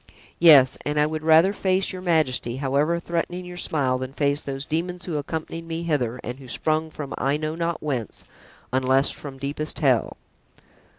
[0.39, 4.65] Yes, and I would rather face your majesty, however threatening your smile, than face those
[4.65, 8.25] demons who accompanied me hither and who sprung from I know not whence,
[8.73, 10.17] unless from deepest hell."